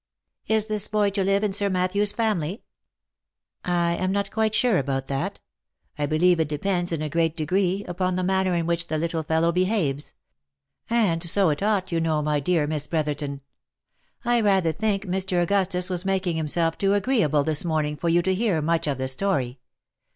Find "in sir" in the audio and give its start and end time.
1.43-1.69